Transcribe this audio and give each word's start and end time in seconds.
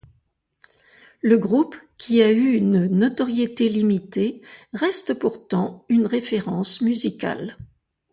Le 1.21 1.37
groupe 1.37 1.75
qui 1.99 2.23
a 2.23 2.31
eu 2.31 2.55
une 2.55 2.87
notoriété 2.87 3.69
limitée 3.69 4.41
reste 4.73 5.13
pourtant 5.13 5.85
une 5.89 6.07
référence 6.07 6.81
musicale. 6.81 7.55